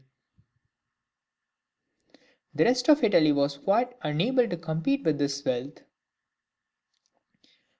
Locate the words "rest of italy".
2.63-3.31